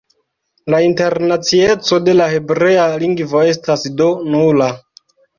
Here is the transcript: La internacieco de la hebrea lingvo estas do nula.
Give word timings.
La 0.73 0.77
internacieco 0.83 1.99
de 2.07 2.15
la 2.15 2.27
hebrea 2.37 2.85
lingvo 3.03 3.43
estas 3.51 3.85
do 4.01 4.07
nula. 4.37 4.71